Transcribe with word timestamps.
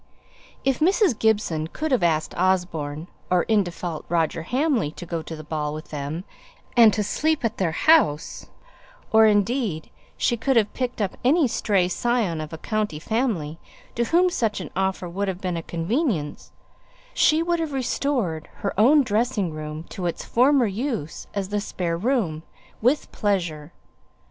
If 0.65 0.79
Mrs. 0.79 1.19
Gibson 1.19 1.67
could 1.67 1.91
have 1.91 2.01
asked 2.01 2.33
Osborne, 2.35 3.05
or 3.29 3.43
in 3.43 3.61
default, 3.63 4.03
Roger 4.09 4.41
Hamley 4.41 4.89
to 4.93 5.05
go 5.05 5.21
to 5.21 5.35
the 5.35 5.43
ball 5.43 5.75
with 5.75 5.91
them 5.91 6.23
and 6.75 6.91
to 6.93 7.03
sleep 7.03 7.45
at 7.45 7.57
their 7.57 7.71
house, 7.73 8.47
or 9.11 9.27
if, 9.27 9.31
indeed, 9.33 9.91
she 10.17 10.37
could 10.37 10.55
have 10.57 10.73
picked 10.73 11.03
up 11.03 11.17
any 11.23 11.47
stray 11.47 11.87
scion 11.87 12.41
of 12.41 12.51
a 12.51 12.57
"county 12.57 12.97
family" 12.97 13.59
to 13.93 14.05
whom 14.05 14.31
such 14.31 14.59
an 14.59 14.71
offer 14.75 15.07
would 15.07 15.27
have 15.27 15.39
been 15.39 15.55
a 15.55 15.61
convenience, 15.61 16.51
she 17.13 17.43
would 17.43 17.59
have 17.59 17.71
restored 17.71 18.49
her 18.55 18.73
own 18.79 19.03
dressing 19.03 19.51
room 19.53 19.83
to 19.89 20.07
its 20.07 20.25
former 20.25 20.65
use 20.65 21.27
as 21.35 21.49
the 21.49 21.61
spare 21.61 21.95
room, 21.95 22.41
with 22.81 23.11
pleasure. 23.11 23.71